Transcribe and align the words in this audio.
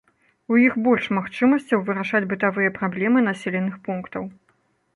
У 0.53 0.55
іх 0.67 0.77
больш 0.87 1.05
магчымасцяў 1.17 1.83
вырашаць 1.91 2.23
бытавыя 2.33 2.73
праблемы 2.81 3.25
населеных 3.29 3.79
пунктаў. 3.87 4.23